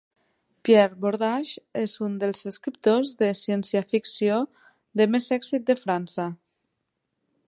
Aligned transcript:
Pierre 0.67 0.95
Bordage 1.03 1.81
és 1.81 1.93
un 2.07 2.15
dels 2.23 2.41
escriptors 2.51 3.11
de 3.19 3.29
ciència 3.41 3.83
ficció 3.93 4.39
de 5.03 5.09
més 5.17 5.29
èxit 5.37 5.69
de 5.69 5.77
França. 5.85 6.27